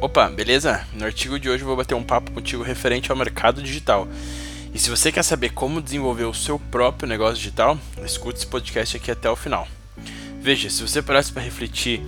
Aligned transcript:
Opa, 0.00 0.28
beleza? 0.28 0.86
No 0.92 1.04
artigo 1.04 1.40
de 1.40 1.50
hoje 1.50 1.64
eu 1.64 1.66
vou 1.66 1.76
bater 1.76 1.96
um 1.96 2.04
papo 2.04 2.30
contigo 2.30 2.62
referente 2.62 3.10
ao 3.10 3.16
mercado 3.16 3.60
digital. 3.60 4.06
E 4.72 4.78
se 4.78 4.88
você 4.90 5.10
quer 5.10 5.24
saber 5.24 5.50
como 5.50 5.82
desenvolver 5.82 6.22
o 6.22 6.32
seu 6.32 6.56
próprio 6.56 7.08
negócio 7.08 7.34
digital, 7.34 7.76
escute 8.04 8.38
esse 8.38 8.46
podcast 8.46 8.96
aqui 8.96 9.10
até 9.10 9.28
o 9.28 9.34
final. 9.34 9.66
Veja, 10.40 10.70
se 10.70 10.82
você 10.82 11.02
parasse 11.02 11.32
para 11.32 11.42
refletir 11.42 12.00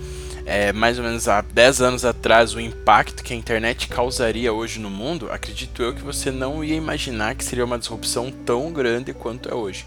é, 0.45 0.71
mais 0.71 0.97
ou 0.97 1.03
menos 1.03 1.27
há 1.27 1.41
10 1.41 1.81
anos 1.81 2.05
atrás 2.05 2.55
o 2.55 2.61
impacto 2.61 3.25
que 3.25 3.33
a 3.33 3.35
internet 3.35 3.89
causaria 3.89 4.53
hoje 4.53 4.79
no 4.79 4.89
mundo, 4.89 5.29
acredito 5.29 5.83
eu 5.83 5.93
que 5.93 6.01
você 6.01 6.31
não 6.31 6.63
ia 6.63 6.75
imaginar 6.75 7.35
que 7.35 7.43
seria 7.43 7.65
uma 7.65 7.77
disrupção 7.77 8.31
tão 8.31 8.71
grande 8.71 9.13
quanto 9.13 9.49
é 9.49 9.53
hoje. 9.53 9.85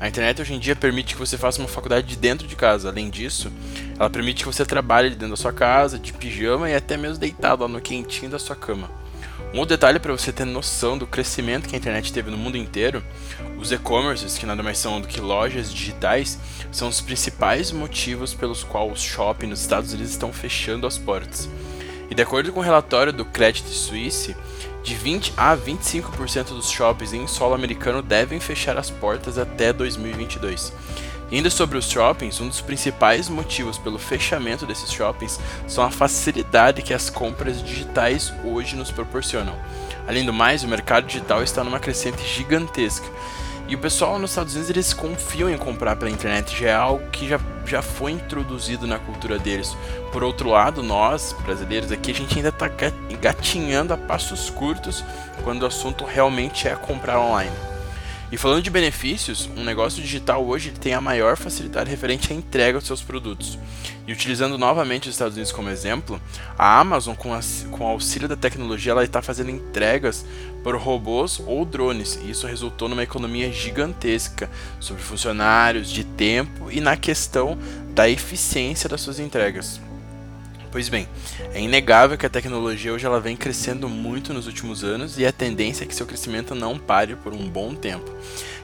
A 0.00 0.08
internet 0.08 0.40
hoje 0.40 0.54
em 0.54 0.58
dia 0.58 0.74
permite 0.74 1.12
que 1.12 1.20
você 1.20 1.36
faça 1.36 1.60
uma 1.60 1.68
faculdade 1.68 2.06
de 2.06 2.16
dentro 2.16 2.48
de 2.48 2.56
casa. 2.56 2.88
Além 2.88 3.10
disso, 3.10 3.52
ela 3.98 4.08
permite 4.08 4.42
que 4.42 4.50
você 4.50 4.64
trabalhe 4.64 5.10
dentro 5.10 5.28
da 5.28 5.36
sua 5.36 5.52
casa, 5.52 5.98
de 5.98 6.14
pijama 6.14 6.70
e 6.70 6.74
até 6.74 6.96
mesmo 6.96 7.18
deitado 7.18 7.62
lá 7.62 7.68
no 7.68 7.82
quentinho 7.82 8.30
da 8.30 8.38
sua 8.38 8.56
cama. 8.56 8.90
Um 9.52 9.58
outro 9.58 9.76
detalhe 9.76 9.98
para 9.98 10.12
você 10.12 10.32
ter 10.32 10.46
noção 10.46 10.96
do 10.96 11.06
crescimento 11.06 11.68
que 11.68 11.74
a 11.74 11.78
internet 11.78 12.10
teve 12.14 12.30
no 12.30 12.38
mundo 12.38 12.56
inteiro, 12.56 13.04
os 13.58 13.72
e-commerces, 13.72 14.38
que 14.38 14.46
nada 14.46 14.62
mais 14.62 14.78
são 14.78 15.02
do 15.02 15.08
que 15.08 15.20
lojas 15.20 15.70
digitais, 15.70 16.38
são 16.72 16.88
os 16.88 17.02
principais 17.02 17.70
motivos 17.70 18.32
pelos 18.32 18.64
quais 18.64 18.90
os 18.90 19.02
shoppings 19.02 19.50
nos 19.50 19.60
Estados 19.60 19.92
Unidos 19.92 20.12
estão 20.12 20.32
fechando 20.32 20.86
as 20.86 20.96
portas. 20.96 21.46
E 22.08 22.14
de 22.14 22.22
acordo 22.22 22.52
com 22.52 22.60
o 22.60 22.62
relatório 22.62 23.12
do 23.12 23.24
Credit 23.24 23.68
Suisse, 23.68 24.34
de 24.82 24.94
20 24.94 25.34
a 25.36 25.56
25% 25.56 26.48
dos 26.48 26.70
shoppings 26.70 27.12
em 27.12 27.26
solo 27.26 27.54
americano 27.54 28.02
devem 28.02 28.40
fechar 28.40 28.78
as 28.78 28.90
portas 28.90 29.38
até 29.38 29.72
2022. 29.72 30.72
Ainda 31.30 31.48
sobre 31.48 31.78
os 31.78 31.88
shoppings, 31.88 32.40
um 32.40 32.48
dos 32.48 32.60
principais 32.60 33.28
motivos 33.28 33.78
pelo 33.78 33.98
fechamento 33.98 34.66
desses 34.66 34.90
shoppings 34.90 35.38
são 35.68 35.84
a 35.84 35.90
facilidade 35.90 36.82
que 36.82 36.92
as 36.92 37.08
compras 37.08 37.62
digitais 37.62 38.32
hoje 38.44 38.74
nos 38.74 38.90
proporcionam. 38.90 39.54
Além 40.08 40.26
do 40.26 40.32
mais, 40.32 40.64
o 40.64 40.68
mercado 40.68 41.06
digital 41.06 41.42
está 41.42 41.62
numa 41.62 41.78
crescente 41.78 42.26
gigantesca 42.26 43.06
e 43.70 43.76
o 43.76 43.78
pessoal 43.78 44.18
nos 44.18 44.32
Estados 44.32 44.54
Unidos 44.54 44.68
eles 44.68 44.92
confiam 44.92 45.48
em 45.48 45.56
comprar 45.56 45.94
pela 45.94 46.10
internet, 46.10 46.58
já 46.58 46.70
é 46.70 46.74
algo 46.74 47.08
que 47.10 47.28
já, 47.28 47.38
já 47.64 47.80
foi 47.80 48.10
introduzido 48.10 48.84
na 48.84 48.98
cultura 48.98 49.38
deles. 49.38 49.76
Por 50.10 50.24
outro 50.24 50.50
lado, 50.50 50.82
nós, 50.82 51.36
brasileiros 51.44 51.92
aqui, 51.92 52.10
a 52.10 52.14
gente 52.14 52.36
ainda 52.36 52.48
está 52.48 52.68
gatinhando 53.20 53.94
a 53.94 53.96
passos 53.96 54.50
curtos 54.50 55.04
quando 55.44 55.62
o 55.62 55.66
assunto 55.66 56.04
realmente 56.04 56.66
é 56.66 56.74
comprar 56.74 57.20
online. 57.20 57.69
E 58.32 58.36
falando 58.36 58.62
de 58.62 58.70
benefícios, 58.70 59.50
um 59.56 59.64
negócio 59.64 60.00
digital 60.00 60.46
hoje 60.46 60.70
tem 60.70 60.94
a 60.94 61.00
maior 61.00 61.36
facilidade 61.36 61.90
referente 61.90 62.32
à 62.32 62.36
entrega 62.36 62.78
dos 62.78 62.86
seus 62.86 63.02
produtos. 63.02 63.58
E 64.06 64.12
utilizando 64.12 64.56
novamente 64.56 65.08
os 65.08 65.14
Estados 65.16 65.34
Unidos 65.34 65.50
como 65.50 65.68
exemplo, 65.68 66.20
a 66.56 66.78
Amazon, 66.78 67.16
com, 67.16 67.30
com 67.72 67.84
o 67.84 67.88
auxílio 67.88 68.28
da 68.28 68.36
tecnologia, 68.36 68.92
ela 68.92 69.02
está 69.02 69.20
fazendo 69.20 69.50
entregas 69.50 70.24
por 70.62 70.76
robôs 70.76 71.42
ou 71.44 71.64
drones. 71.64 72.20
E 72.22 72.30
isso 72.30 72.46
resultou 72.46 72.88
numa 72.88 73.02
economia 73.02 73.50
gigantesca 73.50 74.48
sobre 74.78 75.02
funcionários, 75.02 75.90
de 75.90 76.04
tempo 76.04 76.70
e 76.70 76.80
na 76.80 76.96
questão 76.96 77.58
da 77.92 78.08
eficiência 78.08 78.88
das 78.88 79.00
suas 79.00 79.18
entregas. 79.18 79.80
Pois 80.70 80.88
bem, 80.88 81.08
é 81.52 81.60
inegável 81.60 82.16
que 82.16 82.24
a 82.24 82.30
tecnologia 82.30 82.92
hoje 82.92 83.04
ela 83.04 83.20
vem 83.20 83.36
crescendo 83.36 83.88
muito 83.88 84.32
nos 84.32 84.46
últimos 84.46 84.84
anos 84.84 85.18
e 85.18 85.26
a 85.26 85.32
tendência 85.32 85.82
é 85.82 85.86
que 85.86 85.94
seu 85.94 86.06
crescimento 86.06 86.54
não 86.54 86.78
pare 86.78 87.16
por 87.16 87.34
um 87.34 87.48
bom 87.48 87.74
tempo. 87.74 88.08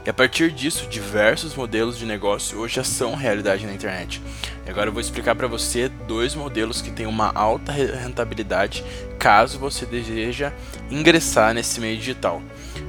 E 0.04 0.08
a 0.08 0.14
partir 0.14 0.52
disso, 0.52 0.86
diversos 0.86 1.56
modelos 1.56 1.98
de 1.98 2.06
negócio 2.06 2.60
hoje 2.60 2.76
já 2.76 2.84
são 2.84 3.16
realidade 3.16 3.66
na 3.66 3.72
internet. 3.72 4.22
E 4.64 4.70
agora 4.70 4.88
eu 4.88 4.92
vou 4.92 5.00
explicar 5.00 5.34
para 5.34 5.48
você 5.48 5.88
dois 5.88 6.32
modelos 6.32 6.80
que 6.80 6.92
têm 6.92 7.06
uma 7.06 7.32
alta 7.34 7.72
rentabilidade 7.72 8.84
caso 9.18 9.58
você 9.58 9.84
deseja 9.84 10.52
ingressar 10.88 11.52
nesse 11.54 11.80
meio 11.80 11.98
digital. 11.98 12.41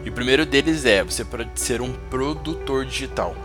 E 0.06 0.10
o 0.10 0.14
primeiro 0.14 0.46
deles 0.46 0.86
é 0.86 1.04
você 1.04 1.26
pode 1.26 1.50
ser 1.56 1.82
um 1.82 1.92
produtor 1.92 2.86
digital. 2.86 3.36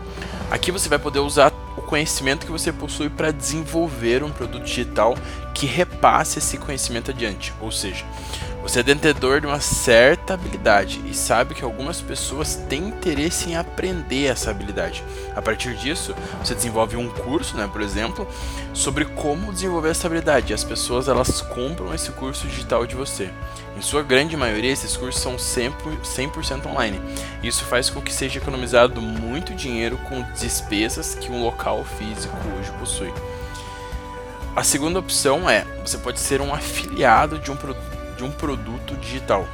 Aqui 0.53 0.71
você 0.71 0.87
vai 0.87 0.99
poder 0.99 1.17
usar 1.17 1.51
o 1.75 1.81
conhecimento 1.81 2.45
que 2.45 2.51
você 2.51 2.71
possui 2.71 3.09
para 3.09 3.31
desenvolver 3.31 4.23
um 4.23 4.29
produto 4.29 4.63
digital 4.63 5.15
que 5.51 5.65
repasse 5.65 6.37
esse 6.37 6.59
conhecimento 6.59 7.09
adiante. 7.09 7.51
Ou 7.59 7.71
seja, 7.71 8.05
você 8.63 8.79
é 8.79 8.83
detentor 8.83 9.41
de 9.41 9.45
uma 9.45 9.59
certa 9.59 10.33
habilidade 10.33 11.01
e 11.05 11.13
sabe 11.13 11.53
que 11.53 11.65
algumas 11.65 11.99
pessoas 11.99 12.55
têm 12.55 12.87
interesse 12.87 13.49
em 13.49 13.57
aprender 13.57 14.27
essa 14.27 14.49
habilidade. 14.49 15.03
A 15.35 15.41
partir 15.41 15.75
disso, 15.75 16.15
você 16.41 16.55
desenvolve 16.55 16.95
um 16.95 17.09
curso, 17.09 17.57
né, 17.57 17.69
por 17.69 17.81
exemplo, 17.81 18.25
sobre 18.73 19.03
como 19.03 19.51
desenvolver 19.51 19.89
essa 19.89 20.07
habilidade. 20.07 20.51
E 20.51 20.55
as 20.55 20.63
pessoas 20.63 21.09
elas 21.09 21.41
compram 21.41 21.93
esse 21.93 22.09
curso 22.11 22.47
digital 22.47 22.87
de 22.87 22.95
você. 22.95 23.29
Em 23.77 23.81
sua 23.81 24.01
grande 24.01 24.37
maioria, 24.37 24.71
esses 24.71 24.95
cursos 24.95 25.21
são 25.21 25.35
100% 25.35 26.65
online. 26.65 27.01
Isso 27.43 27.65
faz 27.65 27.89
com 27.89 28.01
que 28.01 28.13
seja 28.13 28.39
economizado 28.39 29.01
muito 29.01 29.53
dinheiro 29.53 29.97
com 30.07 30.23
despesas 30.39 31.15
que 31.15 31.29
um 31.29 31.43
local 31.43 31.83
físico 31.83 32.37
hoje 32.57 32.71
possui. 32.79 33.13
A 34.55 34.63
segunda 34.63 34.99
opção 34.99 35.49
é: 35.49 35.65
você 35.85 35.97
pode 35.97 36.19
ser 36.19 36.39
um 36.39 36.53
afiliado 36.53 37.37
de 37.39 37.51
um 37.51 37.57
produto 37.57 37.92
de 38.23 38.29
um 38.29 38.31
produto 38.31 38.95
digital. 38.95 39.45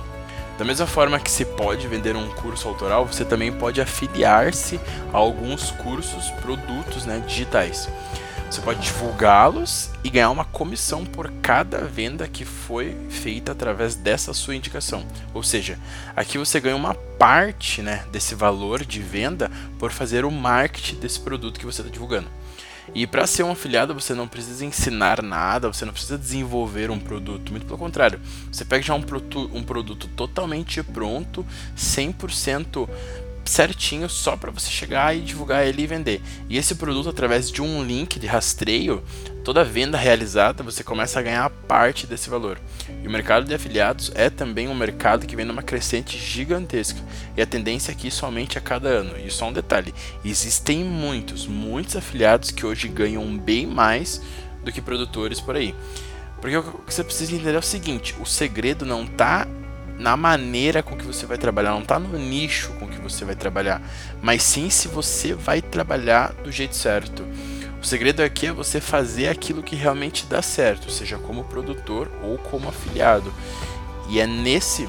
Da 0.58 0.64
mesma 0.64 0.86
forma 0.86 1.20
que 1.20 1.32
se 1.32 1.44
pode 1.44 1.88
vender 1.88 2.16
um 2.16 2.30
curso 2.30 2.68
autoral, 2.68 3.06
você 3.06 3.26
também 3.26 3.52
pode 3.52 3.82
afiliar-se 3.82 4.80
a 5.12 5.18
alguns 5.18 5.72
cursos, 5.72 6.30
produtos 6.42 7.06
né, 7.06 7.24
digitais. 7.26 7.90
Você 8.50 8.62
pode 8.62 8.82
divulgá-los 8.82 9.92
e 10.04 10.10
ganhar 10.10 10.32
uma 10.32 10.44
comissão 10.44 11.06
por 11.06 11.32
cada 11.42 11.80
venda 11.80 12.28
que 12.28 12.44
foi 12.44 12.96
feita 13.10 13.52
através 13.52 13.96
dessa 13.96 14.34
sua 14.34 14.56
indicação. 14.56 15.06
Ou 15.34 15.44
seja, 15.44 15.78
aqui 16.16 16.38
você 16.38 16.60
ganha 16.60 16.76
uma 16.76 16.94
parte 16.94 17.82
né, 17.82 18.04
desse 18.12 18.36
valor 18.36 18.84
de 18.84 19.02
venda 19.02 19.52
por 19.78 19.92
fazer 19.92 20.26
o 20.26 20.32
marketing 20.32 20.96
desse 20.96 21.20
produto 21.20 21.60
que 21.60 21.66
você 21.66 21.82
está 21.82 21.92
divulgando. 21.92 22.28
E 22.94 23.06
para 23.06 23.28
ser 23.28 23.44
um 23.44 23.52
afiliado, 23.52 23.94
você 23.94 24.14
não 24.14 24.28
precisa 24.28 24.66
ensinar 24.66 25.22
nada, 25.22 25.72
você 25.72 25.86
não 25.86 25.94
precisa 25.94 26.18
desenvolver 26.18 26.90
um 26.90 27.00
produto, 27.00 27.52
muito 27.52 27.66
pelo 27.66 27.78
contrário. 27.78 28.20
Você 28.52 28.66
pega 28.66 28.84
já 28.84 28.94
um, 28.94 29.02
produto, 29.02 29.50
um 29.54 29.64
produto 29.64 30.08
totalmente 30.16 30.82
pronto, 30.84 31.46
100% 31.78 32.90
certinho 33.50 34.08
só 34.08 34.38
para 34.38 34.52
você 34.52 34.70
chegar 34.70 35.16
e 35.16 35.22
divulgar 35.22 35.66
ele 35.66 35.82
e 35.82 35.88
vender. 35.88 36.22
E 36.48 36.58
esse 36.58 36.76
produto, 36.76 37.10
através 37.10 37.52
de 37.52 37.62
um 37.62 37.84
link 37.84 38.20
de 38.20 38.28
rastreio, 38.28 39.04
toda 39.44 39.64
venda 39.64 39.98
realizada 39.98 40.64
você 40.64 40.84
começa 40.84 41.20
a 41.20 41.24
ganhar 41.24 41.50
parte 41.50 42.06
desse 42.06 42.30
valor. 42.30 42.60
E 43.04 43.08
o 43.08 43.12
mercado 43.12 43.46
de 43.46 43.54
afiliados 43.54 44.12
é 44.14 44.30
também 44.30 44.68
um 44.68 44.76
mercado 44.76 45.26
que 45.26 45.36
vem 45.36 45.46
numa 45.46 45.64
crescente 45.64 46.18
gigantesca. 46.18 47.00
E 47.36 47.42
a 47.42 47.46
tendência 47.46 47.92
aqui 47.92 48.12
somente 48.12 48.58
a 48.58 48.62
cada 48.62 48.88
ano. 48.88 49.18
E 49.18 49.32
só 49.32 49.50
um 49.50 49.54
detalhe: 49.54 49.94
existem 50.24 50.84
muitos, 50.84 51.48
muitos 51.48 51.96
afiliados 51.96 52.52
que 52.52 52.66
hoje 52.66 52.88
ganham 52.88 53.38
bem 53.38 53.66
mais 53.66 54.22
do 54.64 54.72
que 54.72 54.82
produtores 54.82 55.42
por 55.42 55.56
aí. 55.56 55.74
Porque 56.40 56.56
o 56.56 56.64
que 56.64 56.94
você 56.94 57.04
precisa 57.04 57.34
entender 57.34 57.56
é 57.56 57.60
o 57.60 57.64
seguinte: 57.64 58.16
o 58.20 58.26
segredo 58.26 58.86
não 58.86 59.04
está 59.04 59.48
na 60.00 60.16
maneira 60.16 60.82
com 60.82 60.96
que 60.96 61.06
você 61.06 61.26
vai 61.26 61.38
trabalhar, 61.38 61.72
não 61.72 61.82
está 61.82 62.00
no 62.00 62.18
nicho 62.18 62.72
com 62.80 62.88
que 62.88 63.00
você 63.02 63.26
vai 63.26 63.36
trabalhar, 63.36 63.82
mas 64.22 64.42
sim 64.42 64.70
se 64.70 64.88
você 64.88 65.34
vai 65.34 65.62
trabalhar 65.62 66.32
do 66.42 66.52
jeito 66.52 66.76
certo. 66.76 67.28
O 67.82 67.86
segredo 67.86 68.22
aqui 68.22 68.48
é 68.48 68.52
você 68.52 68.80
fazer 68.80 69.28
aquilo 69.28 69.62
que 69.62 69.76
realmente 69.76 70.26
dá 70.26 70.42
certo, 70.42 70.90
seja 70.90 71.18
como 71.18 71.44
produtor 71.44 72.10
ou 72.24 72.38
como 72.38 72.70
afiliado. 72.70 73.32
E 74.10 74.20
é 74.20 74.26
nesse 74.26 74.88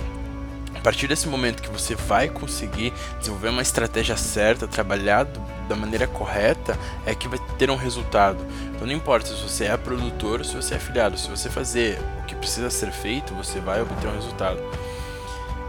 a 0.75 0.83
partir 0.83 1.07
desse 1.07 1.29
momento 1.29 1.63
que 1.63 1.69
você 1.69 1.95
vai 1.95 2.29
conseguir 2.29 2.91
desenvolver 3.19 3.51
uma 3.51 3.61
estratégia 3.61 4.17
certa, 4.17 4.67
trabalhar 4.67 5.25
do, 5.25 5.39
da 5.69 5.77
maneira 5.77 6.07
correta, 6.07 6.79
é 7.05 7.15
que 7.15 7.29
vai 7.29 7.39
ter 7.59 7.71
um 7.71 7.77
resultado. 7.77 8.39
Então 8.75 8.87
não 8.87 8.95
importa 8.95 9.27
se 9.27 9.43
você 9.43 9.67
é 9.67 9.77
produtor 9.77 10.39
ou 10.39 10.45
se 10.45 10.57
você 10.57 10.73
é 10.73 10.77
afiliado, 10.79 11.19
se 11.19 11.29
você 11.29 11.51
fazer 11.51 11.99
o 12.23 12.25
que 12.25 12.35
precisa 12.35 12.71
ser 12.71 12.91
feito, 12.93 13.35
você 13.35 13.61
vai 13.61 13.83
obter 13.83 14.09
um 14.09 14.15
resultado. 14.15 14.59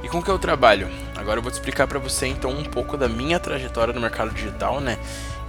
E 0.04 0.10
com 0.10 0.22
que 0.22 0.30
eu 0.30 0.40
trabalho? 0.40 0.90
Agora 1.16 1.40
eu 1.40 1.44
vou 1.44 1.52
te 1.52 1.56
explicar 1.56 1.88
para 1.88 2.00
você 2.00 2.28
então 2.28 2.52
um 2.52 2.64
pouco 2.64 2.98
da 2.98 3.08
minha 3.08 3.40
trajetória 3.40 3.94
no 3.94 4.02
mercado 4.02 4.34
digital, 4.34 4.80
né? 4.80 4.98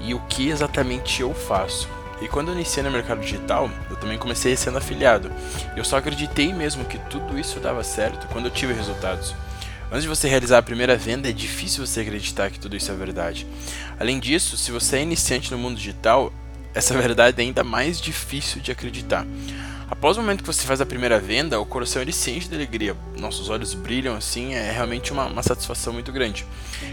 E 0.00 0.14
o 0.14 0.20
que 0.20 0.48
exatamente 0.48 1.22
eu 1.22 1.32
faço. 1.32 1.88
E 2.20 2.28
quando 2.28 2.48
eu 2.48 2.54
iniciei 2.54 2.84
no 2.84 2.90
mercado 2.90 3.20
digital, 3.20 3.70
eu 3.90 3.96
também 3.96 4.18
comecei 4.18 4.56
sendo 4.56 4.78
afiliado. 4.78 5.32
Eu 5.76 5.84
só 5.84 5.96
acreditei 5.96 6.52
mesmo 6.52 6.84
que 6.84 6.98
tudo 6.98 7.38
isso 7.38 7.58
dava 7.58 7.82
certo 7.82 8.28
quando 8.28 8.44
eu 8.46 8.50
tive 8.50 8.72
resultados. 8.72 9.34
Antes 9.90 10.04
de 10.04 10.08
você 10.08 10.28
realizar 10.28 10.58
a 10.58 10.62
primeira 10.62 10.96
venda, 10.96 11.28
é 11.28 11.32
difícil 11.32 11.84
você 11.84 12.00
acreditar 12.00 12.50
que 12.50 12.58
tudo 12.58 12.76
isso 12.76 12.90
é 12.90 12.94
verdade. 12.94 13.46
Além 13.98 14.20
disso, 14.20 14.56
se 14.56 14.70
você 14.70 14.98
é 14.98 15.02
iniciante 15.02 15.50
no 15.50 15.58
mundo 15.58 15.76
digital, 15.76 16.32
essa 16.74 16.96
verdade 16.96 17.42
é 17.42 17.44
ainda 17.44 17.64
mais 17.64 18.00
difícil 18.00 18.62
de 18.62 18.70
acreditar. 18.70 19.26
Após 19.92 20.16
o 20.16 20.22
momento 20.22 20.40
que 20.40 20.46
você 20.46 20.66
faz 20.66 20.80
a 20.80 20.86
primeira 20.86 21.20
venda, 21.20 21.60
o 21.60 21.66
coração 21.66 22.00
ele 22.00 22.14
se 22.14 22.32
de 22.32 22.54
alegria. 22.54 22.96
Nossos 23.18 23.50
olhos 23.50 23.74
brilham 23.74 24.16
assim, 24.16 24.54
é 24.54 24.72
realmente 24.72 25.12
uma, 25.12 25.26
uma 25.26 25.42
satisfação 25.42 25.92
muito 25.92 26.10
grande. 26.10 26.46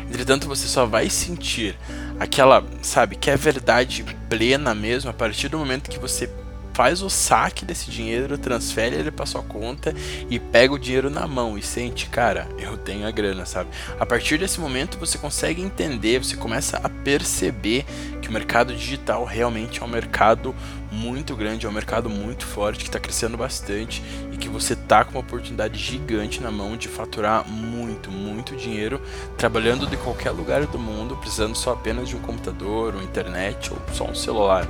Entretanto, 0.09 0.49
você 0.49 0.67
só 0.67 0.85
vai 0.85 1.09
sentir 1.09 1.77
aquela, 2.19 2.61
sabe, 2.81 3.15
que 3.15 3.29
é 3.29 3.37
verdade 3.37 4.03
plena 4.27 4.75
mesmo 4.75 5.09
a 5.09 5.13
partir 5.13 5.47
do 5.47 5.57
momento 5.57 5.89
que 5.89 5.97
você 5.97 6.27
faz 6.79 7.01
o 7.01 7.09
saque 7.09 7.65
desse 7.65 7.91
dinheiro, 7.91 8.37
transfere 8.37 8.95
ele 8.95 9.11
para 9.11 9.25
sua 9.25 9.43
conta 9.43 9.93
e 10.29 10.39
pega 10.39 10.73
o 10.73 10.79
dinheiro 10.79 11.09
na 11.09 11.27
mão 11.27 11.57
e 11.57 11.61
sente, 11.61 12.07
cara, 12.07 12.47
eu 12.57 12.77
tenho 12.77 13.05
a 13.05 13.11
grana, 13.11 13.45
sabe? 13.45 13.69
A 13.99 14.05
partir 14.05 14.37
desse 14.37 14.61
momento 14.61 14.97
você 14.97 15.17
consegue 15.17 15.61
entender, 15.61 16.23
você 16.23 16.37
começa 16.37 16.77
a 16.77 16.87
perceber 16.87 17.85
que 18.21 18.29
o 18.29 18.31
mercado 18.31 18.73
digital 18.73 19.25
realmente 19.25 19.81
é 19.81 19.85
um 19.85 19.89
mercado 19.89 20.55
muito 20.89 21.35
grande, 21.35 21.65
é 21.65 21.69
um 21.69 21.73
mercado 21.73 22.09
muito 22.09 22.45
forte 22.45 22.79
que 22.79 22.89
está 22.89 22.97
crescendo 22.97 23.35
bastante 23.35 24.01
e 24.31 24.37
que 24.37 24.47
você 24.47 24.73
tá 24.73 25.03
com 25.03 25.11
uma 25.11 25.19
oportunidade 25.19 25.77
gigante 25.77 26.41
na 26.41 26.49
mão 26.49 26.77
de 26.77 26.87
faturar 26.87 27.45
muito, 27.45 28.09
muito 28.09 28.55
dinheiro 28.55 29.01
trabalhando 29.37 29.85
de 29.85 29.97
qualquer 29.97 30.31
lugar 30.31 30.65
do 30.65 30.79
mundo, 30.79 31.17
precisando 31.17 31.57
só 31.57 31.73
apenas 31.73 32.07
de 32.07 32.15
um 32.15 32.21
computador, 32.21 32.93
uma 32.95 33.03
internet 33.03 33.69
ou 33.69 33.81
só 33.93 34.05
um 34.05 34.15
celular. 34.15 34.65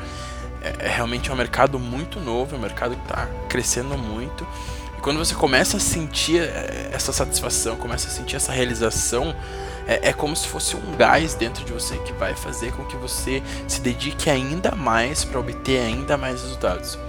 É, 0.62 0.86
é 0.86 0.90
realmente 0.90 1.32
um 1.32 1.36
mercado 1.36 1.80
muito 1.80 2.20
novo, 2.20 2.56
é 2.56 2.58
um 2.58 2.62
mercado 2.62 2.96
que 2.96 3.02
está 3.02 3.28
crescendo 3.48 3.98
muito. 3.98 4.46
E 4.98 5.02
quando 5.02 5.18
você 5.18 5.34
começa 5.34 5.78
a 5.78 5.80
sentir 5.80 6.42
é, 6.42 6.90
essa 6.92 7.14
satisfação, 7.14 7.76
começa 7.76 8.08
a 8.08 8.12
sentir 8.12 8.36
essa 8.36 8.52
realização, 8.52 9.36
é, 9.88 10.10
é, 10.10 10.14
como 10.14 10.36
se 10.36 10.48
fosse 10.48 10.76
um 10.76 10.96
gás 10.98 11.34
dentro 11.34 11.64
de 11.64 11.72
você 11.72 11.98
que 12.00 12.14
vai 12.14 12.36
fazer 12.36 12.72
com 12.74 12.86
que 12.86 12.96
você 12.98 13.42
se 13.68 13.82
dedique 13.82 14.30
ainda 14.30 14.76
mais 14.76 15.24
para 15.24 15.40
obter 15.40 15.80
ainda 15.80 16.18
mais 16.18 16.42
resultados. 16.42 17.00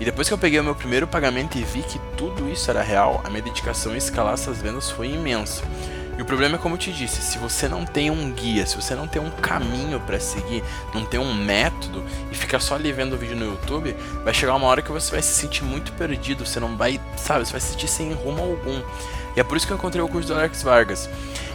E 0.00 0.04
depois 0.04 0.26
que 0.26 0.34
eu 0.34 0.38
peguei 0.38 0.58
o 0.58 0.64
meu 0.64 0.74
primeiro 0.74 1.06
pagamento 1.06 1.56
e 1.56 1.62
vi 1.62 1.82
que 1.82 2.00
tudo 2.16 2.48
isso 2.50 2.68
era 2.70 2.82
real, 2.82 3.20
a 3.24 3.30
minha 3.30 3.42
dedicação 3.42 3.94
em 3.94 3.98
escalar 3.98 4.34
essas 4.34 4.60
vendas 4.60 4.90
foi 4.90 5.08
imensa. 5.08 5.62
E 6.16 6.22
o 6.22 6.24
problema 6.24 6.54
é 6.54 6.58
como 6.58 6.74
eu 6.74 6.78
te 6.78 6.92
disse, 6.92 7.20
se 7.20 7.38
você 7.38 7.68
não 7.68 7.84
tem 7.84 8.08
um 8.08 8.30
guia, 8.30 8.64
se 8.66 8.76
você 8.76 8.94
não 8.94 9.08
tem 9.08 9.20
um 9.20 9.30
caminho 9.30 9.98
para 10.00 10.20
seguir, 10.20 10.62
não 10.94 11.04
tem 11.04 11.18
um 11.18 11.34
método 11.34 12.04
e 12.30 12.34
fica 12.36 12.60
só 12.60 12.76
ali 12.76 12.92
vendo 12.92 13.14
o 13.14 13.18
vídeo 13.18 13.36
no 13.36 13.44
YouTube, 13.44 13.96
vai 14.22 14.32
chegar 14.32 14.54
uma 14.54 14.66
hora 14.66 14.80
que 14.80 14.92
você 14.92 15.10
vai 15.10 15.22
se 15.22 15.34
sentir 15.34 15.64
muito 15.64 15.92
perdido, 15.94 16.46
você 16.46 16.60
não 16.60 16.76
vai, 16.76 17.00
sabe, 17.16 17.44
você 17.44 17.52
vai 17.52 17.60
se 17.60 17.72
sentir 17.72 17.88
sem 17.88 18.12
rumo 18.12 18.42
algum. 18.42 18.80
E 19.36 19.40
é 19.40 19.42
por 19.42 19.56
isso 19.56 19.66
que 19.66 19.72
eu 19.72 19.76
encontrei 19.76 20.00
o 20.00 20.08
curso 20.08 20.28
do 20.28 20.34
Alex 20.34 20.62
Vargas, 20.62 21.10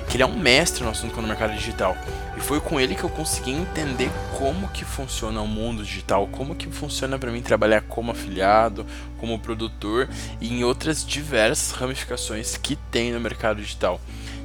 que 0.10 0.18
ele 0.18 0.24
é 0.24 0.26
um 0.26 0.38
mestre 0.38 0.84
no 0.84 0.90
assunto 0.90 1.22
no 1.22 1.28
mercado 1.28 1.54
digital. 1.54 1.96
E 2.36 2.40
foi 2.40 2.60
com 2.60 2.80
ele 2.80 2.96
que 2.96 3.04
eu 3.04 3.10
consegui 3.10 3.52
entender 3.52 4.10
como 4.38 4.68
que 4.70 4.84
funciona 4.84 5.40
o 5.40 5.48
mundo 5.48 5.84
digital, 5.84 6.28
como 6.28 6.56
que 6.56 6.68
funciona 6.68 7.20
para 7.20 7.32
mim 7.32 7.42
trabalhar 7.42 7.82
como 7.82 8.12
afiliado, 8.12 8.86
como 9.20 9.38
produtor 9.38 10.10
e 10.42 10.52
em 10.52 10.64
outras 10.64 11.06
diversas 11.06 11.72
ramificações 11.72 12.58
que 12.58 12.76
tem 12.76 13.12
no 13.12 13.20
mercado 13.20 13.62
digital. 13.62 14.02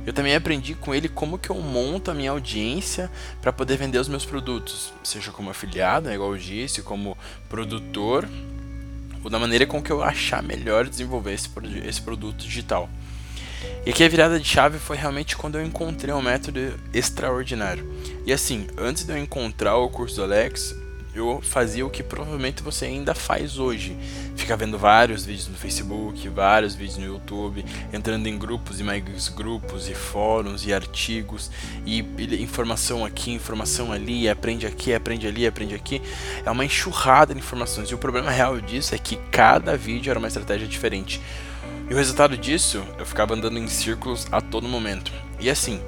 Eu 0.06 0.12
também 0.12 0.34
aprendi 0.34 0.74
com 0.74 0.94
ele 0.94 1.08
como 1.08 1.38
que 1.38 1.48
eu 1.48 1.56
monto 1.56 2.10
a 2.10 2.14
minha 2.14 2.30
audiência 2.30 3.10
para 3.40 3.50
poder 3.50 3.78
vender 3.78 3.98
os 3.98 4.08
meus 4.08 4.26
produtos, 4.26 4.92
seja 5.02 5.30
como 5.30 5.48
afiliado, 5.48 6.08
né, 6.08 6.14
igual 6.14 6.32
eu 6.32 6.38
disse, 6.38 6.82
como 6.82 7.16
produtor, 7.48 8.28
ou 9.22 9.30
da 9.30 9.38
maneira 9.38 9.64
com 9.64 9.82
que 9.82 9.90
eu 9.90 10.02
achar 10.02 10.42
melhor 10.42 10.86
desenvolver 10.86 11.32
esse, 11.32 11.48
esse 11.86 12.02
produto 12.02 12.36
digital. 12.36 12.90
E 13.86 13.90
aqui 13.90 14.02
a 14.02 14.08
virada 14.08 14.40
de 14.40 14.48
chave 14.48 14.78
foi 14.78 14.96
realmente 14.96 15.36
quando 15.36 15.58
eu 15.58 15.64
encontrei 15.64 16.12
um 16.14 16.22
método 16.22 16.74
extraordinário. 16.92 17.86
E 18.24 18.32
assim, 18.32 18.66
antes 18.78 19.04
de 19.04 19.12
eu 19.12 19.18
encontrar 19.18 19.76
o 19.76 19.90
curso 19.90 20.16
do 20.16 20.22
Alex, 20.22 20.74
eu 21.14 21.40
fazia 21.42 21.86
o 21.86 21.90
que 21.90 22.02
provavelmente 22.02 22.62
você 22.62 22.86
ainda 22.86 23.14
faz 23.14 23.58
hoje. 23.58 23.96
Fica 24.34 24.56
vendo 24.56 24.76
vários 24.76 25.24
vídeos 25.24 25.46
no 25.46 25.54
Facebook, 25.54 26.28
vários 26.28 26.74
vídeos 26.74 26.98
no 26.98 27.06
YouTube, 27.06 27.64
entrando 27.92 28.26
em 28.26 28.36
grupos 28.36 28.80
e 28.80 28.82
mais 28.82 29.28
grupos 29.28 29.88
e 29.88 29.94
fóruns 29.94 30.66
e 30.66 30.74
artigos 30.74 31.50
e 31.86 32.00
informação 32.40 33.04
aqui, 33.04 33.32
informação 33.32 33.92
ali, 33.92 34.28
aprende 34.28 34.66
aqui, 34.66 34.92
aprende 34.92 35.26
ali, 35.26 35.46
aprende 35.46 35.74
aqui. 35.74 36.02
É 36.44 36.50
uma 36.50 36.64
enxurrada 36.64 37.32
de 37.32 37.38
informações. 37.38 37.88
E 37.90 37.94
o 37.94 37.98
problema 37.98 38.30
real 38.30 38.60
disso 38.60 38.94
é 38.94 38.98
que 38.98 39.16
cada 39.30 39.76
vídeo 39.76 40.10
era 40.10 40.18
uma 40.18 40.28
estratégia 40.28 40.66
diferente. 40.66 41.20
E 41.88 41.92
o 41.92 41.96
resultado 41.96 42.36
disso, 42.36 42.82
eu 42.98 43.04
ficava 43.04 43.34
andando 43.34 43.58
em 43.58 43.68
círculos 43.68 44.26
a 44.32 44.40
todo 44.40 44.66
momento. 44.66 45.12
E 45.38 45.50
assim, 45.50 45.82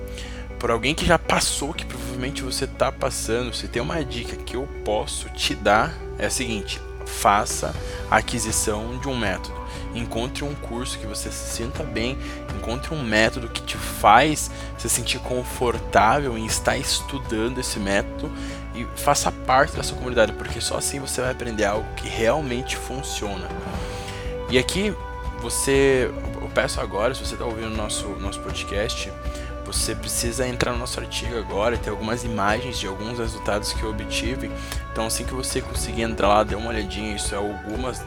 por 0.59 0.71
alguém 0.71 0.95
que 0.95 1.07
já 1.07 1.19
passou, 1.19 1.73
que 1.73 1.87
provavelmente 1.87 2.43
você 2.43 2.65
está 2.65 2.93
passando, 2.93 3.55
se 3.55 3.67
tem 3.69 3.81
uma 3.81 4.05
dica 4.05 4.37
que 4.37 4.57
eu 4.57 4.69
posso 4.85 5.29
te 5.31 5.55
dar, 5.55 5.95
é 6.19 6.27
a 6.27 6.31
seguinte: 6.31 6.81
faça 7.07 7.75
a 8.11 8.17
aquisição 8.17 8.99
de 8.99 9.09
um 9.09 9.17
método. 9.17 9.57
Encontre 9.95 10.45
um 10.45 10.55
curso 10.55 10.99
que 10.99 11.07
você 11.07 11.31
se 11.31 11.57
sinta 11.57 11.83
bem, 11.83 12.19
encontre 12.55 12.95
um 12.95 13.03
método 13.03 13.49
que 13.49 13.63
te 13.63 13.79
faz 13.79 14.51
se 14.77 14.91
sentir 14.91 15.19
confortável 15.21 16.37
em 16.37 16.45
estar 16.45 16.77
estudando 16.77 17.59
esse 17.59 17.79
método 17.79 18.31
e 18.75 18.87
faça 18.97 19.33
parte 19.33 19.75
da 19.75 19.83
sua 19.83 19.97
comunidade, 19.97 20.33
porque 20.33 20.61
só 20.61 20.77
assim 20.77 21.01
você 21.01 21.23
vai 21.23 21.31
aprender 21.31 21.65
algo 21.65 21.87
que 21.95 22.07
realmente 22.07 22.77
funciona. 22.77 23.49
E 24.51 24.59
aqui 24.59 24.95
você, 25.41 26.11
eu 26.41 26.51
peço 26.55 26.81
agora, 26.81 27.15
se 27.15 27.25
você 27.25 27.35
está 27.35 27.45
ouvindo 27.45 27.71
nosso 27.71 28.09
nosso 28.21 28.41
podcast, 28.41 29.13
você 29.67 29.97
precisa 29.97 30.47
entrar 30.47 30.73
no 30.73 30.79
nosso 30.79 31.01
artigo 31.01 31.37
agora 31.37 31.75
e 31.75 31.79
ter 31.79 31.91
algumas 31.91 32.23
imagens 32.23 32.79
de 32.79 32.87
alguns 32.87 33.19
resultados 33.19 33.73
que 33.73 33.83
eu 33.83 33.91
obtive. 33.91 34.49
Então, 34.93 35.07
assim 35.07 35.25
que 35.25 35.35
você 35.35 35.61
conseguir 35.61 36.03
entrar 36.03 36.29
lá, 36.29 36.45
dê 36.45 36.55
uma 36.55 36.69
olhadinha. 36.69 37.17
Isso 37.17 37.35
é 37.35 37.39
algumas 37.39 38.01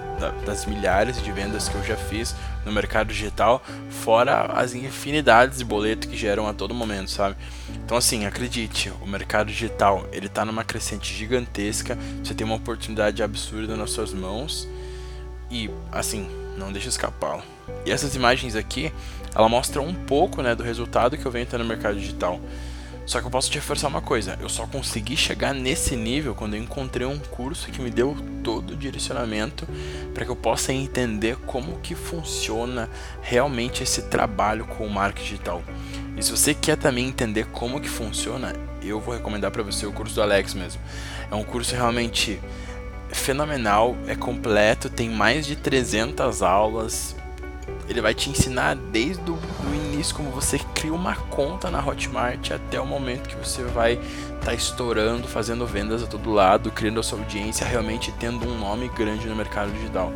das 0.45 0.65
milhares 0.65 1.21
de 1.21 1.31
vendas 1.31 1.67
que 1.67 1.75
eu 1.75 1.83
já 1.83 1.95
fiz 1.95 2.33
no 2.65 2.71
mercado 2.71 3.07
digital, 3.07 3.61
fora 3.89 4.41
as 4.53 4.73
infinidades 4.73 5.59
de 5.59 5.65
boleto 5.65 6.07
que 6.07 6.17
geram 6.17 6.47
a 6.47 6.53
todo 6.53 6.73
momento, 6.73 7.11
sabe? 7.11 7.35
Então, 7.85 7.97
assim, 7.97 8.25
acredite, 8.25 8.91
o 9.01 9.07
mercado 9.07 9.47
digital 9.47 10.07
ele 10.11 10.27
está 10.27 10.45
numa 10.45 10.63
crescente 10.63 11.13
gigantesca. 11.13 11.97
Você 12.23 12.33
tem 12.33 12.45
uma 12.45 12.55
oportunidade 12.55 13.21
absurda 13.21 13.75
nas 13.75 13.91
suas 13.91 14.13
mãos 14.13 14.67
e, 15.51 15.69
assim, 15.91 16.29
não 16.59 16.71
deixa 16.71 16.89
escapá-lo. 16.89 17.41
E 17.85 17.91
essas 17.91 18.15
imagens 18.15 18.55
aqui, 18.55 18.91
ela 19.33 19.49
mostra 19.49 19.81
um 19.81 19.93
pouco 19.93 20.41
né, 20.41 20.53
do 20.53 20.63
resultado 20.63 21.17
que 21.17 21.25
eu 21.25 21.31
venho 21.31 21.45
tendo 21.45 21.63
no 21.63 21.69
mercado 21.69 21.97
digital. 21.97 22.39
Só 23.09 23.19
que 23.19 23.25
eu 23.25 23.31
posso 23.31 23.49
te 23.49 23.55
reforçar 23.55 23.87
uma 23.87 24.03
coisa, 24.03 24.37
eu 24.39 24.47
só 24.47 24.67
consegui 24.67 25.17
chegar 25.17 25.51
nesse 25.51 25.95
nível 25.95 26.35
quando 26.35 26.53
eu 26.53 26.61
encontrei 26.61 27.07
um 27.07 27.17
curso 27.17 27.71
que 27.71 27.81
me 27.81 27.89
deu 27.89 28.15
todo 28.43 28.73
o 28.73 28.75
direcionamento 28.75 29.67
para 30.13 30.25
que 30.25 30.29
eu 30.29 30.35
possa 30.35 30.71
entender 30.71 31.35
como 31.37 31.79
que 31.79 31.95
funciona 31.95 32.87
realmente 33.19 33.81
esse 33.81 34.03
trabalho 34.03 34.63
com 34.65 34.85
o 34.85 34.89
marketing 34.91 35.27
digital. 35.27 35.63
E 36.15 36.21
se 36.21 36.29
você 36.29 36.53
quer 36.53 36.77
também 36.77 37.07
entender 37.07 37.47
como 37.47 37.81
que 37.81 37.89
funciona, 37.89 38.53
eu 38.83 38.99
vou 38.99 39.15
recomendar 39.15 39.49
para 39.49 39.63
você 39.63 39.87
o 39.87 39.91
curso 39.91 40.13
do 40.13 40.21
Alex 40.21 40.53
mesmo. 40.53 40.79
É 41.31 41.33
um 41.33 41.43
curso 41.43 41.73
realmente 41.73 42.39
fenomenal, 43.29 43.95
é 44.07 44.15
completo, 44.15 44.89
tem 44.89 45.07
mais 45.07 45.45
de 45.45 45.55
300 45.55 46.41
aulas, 46.41 47.15
ele 47.87 48.01
vai 48.01 48.11
te 48.11 48.27
ensinar 48.27 48.75
desde 48.75 49.29
o 49.29 49.37
início 49.71 50.15
como 50.15 50.31
você 50.31 50.57
cria 50.73 50.91
uma 50.91 51.15
conta 51.15 51.69
na 51.69 51.79
Hotmart 51.79 52.49
até 52.49 52.81
o 52.81 52.87
momento 52.87 53.29
que 53.29 53.35
você 53.35 53.61
vai 53.65 53.93
estar 53.93 54.45
tá 54.45 54.53
estourando, 54.55 55.27
fazendo 55.27 55.63
vendas 55.67 56.01
a 56.01 56.07
todo 56.07 56.31
lado, 56.31 56.71
criando 56.71 56.99
a 56.99 57.03
sua 57.03 57.19
audiência, 57.19 57.67
realmente 57.67 58.11
tendo 58.19 58.47
um 58.47 58.57
nome 58.57 58.89
grande 58.89 59.27
no 59.27 59.35
mercado 59.35 59.71
digital. 59.73 60.11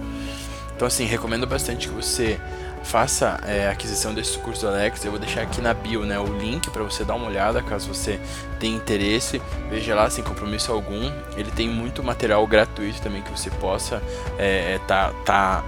Então 0.75 0.87
assim, 0.87 1.05
recomendo 1.05 1.45
bastante 1.47 1.87
que 1.87 1.93
você 1.93 2.39
faça 2.83 3.39
é, 3.45 3.67
a 3.67 3.71
aquisição 3.71 4.13
desse 4.13 4.37
curso 4.39 4.61
do 4.61 4.67
Alex. 4.67 5.03
Eu 5.03 5.11
vou 5.11 5.19
deixar 5.19 5.41
aqui 5.41 5.61
na 5.61 5.73
bio 5.73 6.05
né, 6.05 6.19
o 6.19 6.25
link 6.25 6.69
para 6.69 6.83
você 6.83 7.03
dar 7.03 7.15
uma 7.15 7.27
olhada 7.27 7.61
caso 7.61 7.87
você 7.87 8.19
tenha 8.59 8.75
interesse. 8.75 9.41
Veja 9.69 9.95
lá 9.95 10.09
sem 10.09 10.23
compromisso 10.23 10.71
algum. 10.71 11.11
Ele 11.35 11.49
tem 11.51 11.67
muito 11.67 12.03
material 12.03 12.45
gratuito 12.45 13.01
também 13.01 13.21
que 13.21 13.31
você 13.31 13.49
possa 13.49 14.01
é, 14.37 14.73
é 14.73 14.79
tá, 14.79 15.13
tá 15.25 15.63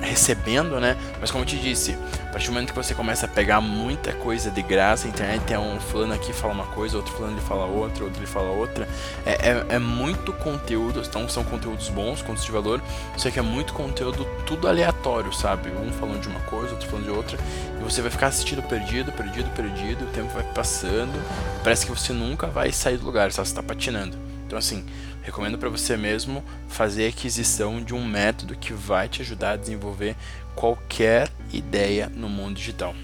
recebendo, 0.00 0.80
né? 0.80 0.96
Mas 1.20 1.30
como 1.30 1.44
eu 1.44 1.46
te 1.46 1.56
disse, 1.56 1.96
a 2.28 2.32
partir 2.32 2.46
do 2.46 2.52
momento 2.52 2.70
que 2.70 2.76
você 2.76 2.94
começa 2.94 3.26
a 3.26 3.28
pegar 3.28 3.60
muita 3.60 4.12
coisa 4.12 4.50
de 4.50 4.62
graça, 4.62 5.06
a 5.06 5.10
internet 5.10 5.42
tem 5.44 5.58
um 5.58 5.80
fulano 5.80 6.14
aqui 6.14 6.32
fala 6.32 6.52
uma 6.52 6.66
coisa, 6.66 6.96
outro 6.96 7.12
fulano 7.12 7.34
ele 7.34 7.46
fala 7.46 7.64
outra, 7.64 8.04
outro 8.04 8.20
ele 8.20 8.26
fala 8.26 8.50
outra. 8.50 8.88
É, 9.26 9.50
é, 9.50 9.66
é 9.70 9.78
muito 9.78 10.32
conteúdo, 10.32 11.02
então 11.06 11.28
são 11.28 11.44
conteúdos 11.44 11.88
bons, 11.88 12.20
conteúdos 12.20 12.44
de 12.44 12.52
valor, 12.52 12.82
só 13.16 13.30
que 13.30 13.38
é 13.38 13.42
muito 13.42 13.72
conteúdo 13.72 14.26
tudo 14.46 14.68
aleatório, 14.68 15.32
sabe? 15.32 15.70
Um 15.70 15.92
falando 15.92 16.20
de 16.20 16.28
uma 16.28 16.40
coisa, 16.40 16.72
outro 16.72 16.88
falando 16.88 17.04
de 17.04 17.10
outra, 17.10 17.38
e 17.78 17.82
você 17.82 18.00
vai 18.00 18.10
ficar 18.10 18.28
assistindo 18.28 18.62
perdido, 18.62 19.12
perdido, 19.12 19.50
perdido, 19.50 20.04
o 20.04 20.08
tempo 20.08 20.28
vai 20.32 20.44
passando, 20.54 21.12
parece 21.62 21.86
que 21.86 21.92
você 21.92 22.12
nunca 22.12 22.46
vai 22.46 22.72
sair 22.72 22.96
do 22.96 23.04
lugar, 23.04 23.32
só 23.32 23.44
você 23.44 23.50
está 23.50 23.62
patinando. 23.62 24.16
Então 24.46 24.58
assim, 24.58 24.84
recomendo 25.22 25.58
para 25.58 25.68
você 25.68 25.96
mesmo 25.96 26.44
fazer 26.68 27.06
a 27.06 27.08
aquisição 27.08 27.82
de 27.82 27.94
um 27.94 28.04
método 28.04 28.56
que 28.56 28.72
vai 28.72 29.08
te 29.08 29.22
ajudar 29.22 29.52
a 29.52 29.56
desenvolver 29.56 30.16
qualquer 30.54 31.30
ideia 31.52 32.10
no 32.14 32.28
mundo 32.28 32.56
digital. 32.56 32.94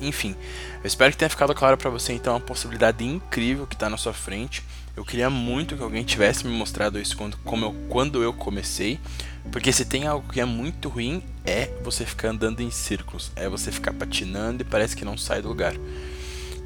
Enfim, 0.00 0.34
eu 0.82 0.86
espero 0.86 1.10
que 1.10 1.18
tenha 1.18 1.30
ficado 1.30 1.54
claro 1.54 1.76
para 1.76 1.90
você 1.90 2.12
então 2.12 2.36
a 2.36 2.40
possibilidade 2.40 3.04
incrível 3.04 3.66
que 3.66 3.74
está 3.74 3.88
na 3.88 3.96
sua 3.96 4.12
frente. 4.12 4.62
Eu 4.96 5.04
queria 5.04 5.28
muito 5.28 5.76
que 5.76 5.82
alguém 5.82 6.04
tivesse 6.04 6.46
me 6.46 6.52
mostrado 6.52 6.98
isso 6.98 7.16
quando, 7.16 7.36
como 7.38 7.66
eu, 7.66 7.74
quando 7.88 8.22
eu 8.22 8.32
comecei, 8.32 8.98
porque 9.52 9.72
se 9.72 9.84
tem 9.84 10.06
algo 10.06 10.32
que 10.32 10.40
é 10.40 10.44
muito 10.44 10.88
ruim 10.88 11.22
é 11.44 11.70
você 11.82 12.04
ficar 12.04 12.30
andando 12.30 12.60
em 12.60 12.70
círculos, 12.70 13.30
é 13.36 13.48
você 13.48 13.70
ficar 13.70 13.92
patinando 13.92 14.62
e 14.62 14.64
parece 14.64 14.96
que 14.96 15.04
não 15.04 15.16
sai 15.16 15.42
do 15.42 15.48
lugar. 15.48 15.74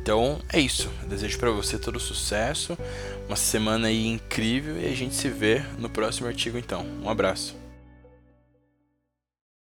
Então 0.02 0.40
é 0.52 0.58
isso. 0.58 0.90
Eu 1.02 1.08
desejo 1.08 1.38
para 1.38 1.50
você 1.50 1.78
todo 1.78 2.00
sucesso, 2.00 2.76
uma 3.28 3.36
semana 3.36 3.90
incrível 3.92 4.80
e 4.80 4.86
a 4.86 4.94
gente 4.96 5.14
se 5.14 5.28
vê 5.28 5.62
no 5.78 5.90
próximo 5.90 6.26
artigo 6.26 6.56
então. 6.58 6.86
Um 7.02 7.10
abraço. 7.10 7.59